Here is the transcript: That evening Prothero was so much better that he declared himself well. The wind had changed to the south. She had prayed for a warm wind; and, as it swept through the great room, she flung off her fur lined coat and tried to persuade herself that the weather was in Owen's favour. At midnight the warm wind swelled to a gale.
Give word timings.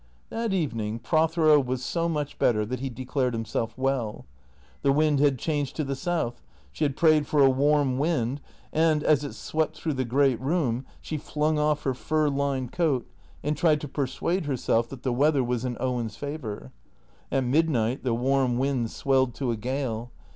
That 0.31 0.51
evening 0.51 0.97
Prothero 0.97 1.59
was 1.59 1.85
so 1.85 2.09
much 2.09 2.39
better 2.39 2.65
that 2.65 2.79
he 2.79 2.89
declared 2.89 3.35
himself 3.35 3.77
well. 3.77 4.25
The 4.81 4.91
wind 4.91 5.19
had 5.19 5.37
changed 5.37 5.75
to 5.75 5.83
the 5.83 5.95
south. 5.95 6.41
She 6.71 6.83
had 6.83 6.95
prayed 6.97 7.27
for 7.27 7.43
a 7.43 7.49
warm 7.51 7.99
wind; 7.99 8.41
and, 8.73 9.03
as 9.03 9.23
it 9.23 9.33
swept 9.35 9.77
through 9.77 9.93
the 9.93 10.03
great 10.03 10.41
room, 10.41 10.87
she 11.01 11.17
flung 11.17 11.59
off 11.59 11.83
her 11.83 11.93
fur 11.93 12.29
lined 12.29 12.71
coat 12.71 13.05
and 13.43 13.55
tried 13.55 13.79
to 13.81 13.87
persuade 13.87 14.45
herself 14.47 14.89
that 14.89 15.03
the 15.03 15.13
weather 15.13 15.43
was 15.43 15.65
in 15.65 15.77
Owen's 15.79 16.15
favour. 16.15 16.71
At 17.31 17.43
midnight 17.43 18.03
the 18.03 18.15
warm 18.15 18.57
wind 18.57 18.89
swelled 18.89 19.35
to 19.35 19.51
a 19.51 19.55
gale. 19.55 20.09